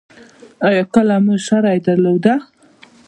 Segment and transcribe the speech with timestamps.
[0.67, 2.33] ایا کله مو شری درلوده؟